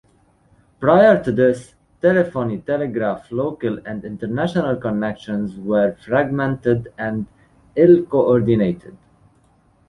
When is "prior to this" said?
0.79-1.75